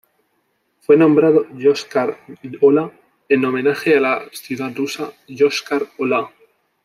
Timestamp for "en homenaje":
3.29-3.95